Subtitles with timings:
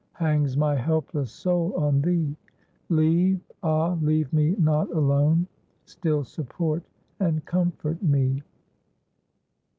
[0.13, 2.35] Hangs my helpless soul on Thee;
[2.89, 3.93] Leave, ah!
[4.01, 5.45] leave me not alone,
[5.85, 6.81] Still support
[7.19, 8.41] and comfort me."